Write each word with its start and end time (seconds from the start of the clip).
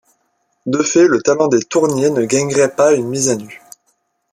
De 0.65 0.81
fait, 0.81 1.05
le 1.07 1.21
talent 1.21 1.47
des 1.47 1.59
Tournié 1.61 2.09
ne 2.09 2.25
gagnerait 2.25 2.73
pas 2.75 2.93
une 2.95 3.07
mise 3.07 3.29
à 3.29 3.35
nu. 3.35 3.61